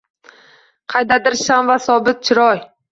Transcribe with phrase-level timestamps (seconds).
[0.95, 2.69] Qaydadir sha’n va sobit chiroy?